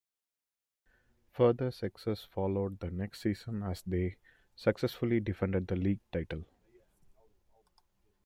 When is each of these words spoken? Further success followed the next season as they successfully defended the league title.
Further 1.33 1.69
success 1.69 2.23
followed 2.23 2.79
the 2.79 2.89
next 2.89 3.21
season 3.21 3.61
as 3.61 3.83
they 3.83 4.15
successfully 4.55 5.19
defended 5.19 5.67
the 5.67 5.75
league 5.75 5.99
title. 6.11 6.43